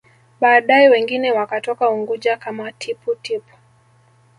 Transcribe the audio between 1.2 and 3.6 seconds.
wakatoka Unguja kama Tippu Tip